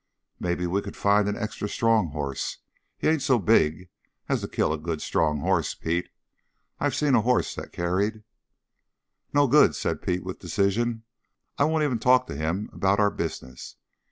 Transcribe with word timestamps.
"Maybe 0.39 0.65
we 0.65 0.81
could 0.81 0.97
find 0.97 1.29
an 1.29 1.37
extra 1.37 1.69
strong 1.69 2.09
hoss. 2.09 2.57
He 2.97 3.07
ain't 3.07 3.21
so 3.21 3.37
big 3.37 3.87
as 4.27 4.41
to 4.41 4.47
kill 4.47 4.73
a 4.73 4.79
good 4.79 4.99
strong 4.99 5.41
hoss, 5.41 5.75
Pete. 5.75 6.09
I've 6.79 6.95
seen 6.95 7.13
a 7.13 7.21
hoss 7.21 7.53
that 7.53 7.71
carried" 7.71 8.23
"No 9.31 9.45
good," 9.47 9.75
said 9.75 10.01
Pete 10.01 10.23
with 10.23 10.39
decision. 10.39 11.03
"I 11.59 11.65
wouldn't 11.65 11.83
even 11.83 11.99
talk 11.99 12.25
to 12.25 12.35
him 12.35 12.67
about 12.73 12.99
our 12.99 13.11
business. 13.11 13.75